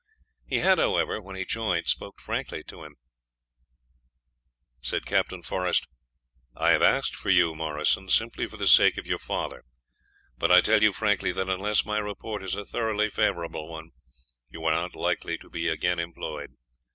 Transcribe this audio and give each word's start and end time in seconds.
He 0.47 0.55
had, 0.55 0.79
however, 0.79 1.21
when 1.21 1.35
he 1.35 1.45
joined, 1.45 1.87
spoken 1.87 2.23
frankly 2.25 2.63
to 2.63 2.83
him. 2.83 2.95
"I 6.55 6.71
have 6.71 6.81
asked 6.81 7.15
for 7.15 7.29
you, 7.29 7.53
Morrison," 7.53 8.05
he 8.05 8.09
said, 8.09 8.17
"simply 8.17 8.47
for 8.47 8.57
the 8.57 8.65
sake 8.65 8.97
of 8.97 9.05
your 9.05 9.19
father; 9.19 9.63
but 10.39 10.51
I 10.51 10.59
tell 10.61 10.81
you 10.81 10.91
frankly, 10.91 11.31
that 11.33 11.49
unless 11.49 11.85
my 11.85 11.99
report 11.99 12.41
is 12.43 12.55
a 12.55 12.65
thoroughly 12.65 13.11
favorable 13.11 13.69
one, 13.69 13.91
you 14.49 14.65
are 14.65 14.71
not 14.73 14.95
likely 14.95 15.37
to 15.37 15.51
be 15.51 15.67
again 15.67 15.99
employed. 15.99 16.49